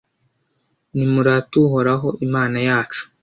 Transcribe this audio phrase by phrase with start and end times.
[0.95, 3.03] Nimurate Uhoraho Imana yacu